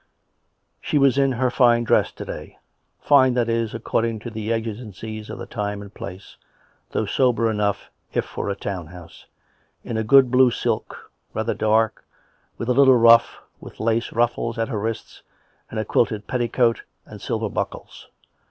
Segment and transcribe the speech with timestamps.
[0.81, 2.57] She was in her fine dress to day—
[3.09, 6.37] fine, that is, according to the exigencies of the time and place,
[6.89, 9.27] though sober enough if for a town house—
[9.83, 12.03] in a good blue silk, rather dark,
[12.57, 13.27] with a little rufF,
[13.59, 15.21] with lace ruffles at her wrists,
[15.69, 15.77] and 72 COME RACK!
[15.77, 15.83] COME ROPE!
[15.83, 18.07] a quilted petticoat, and silver buckles.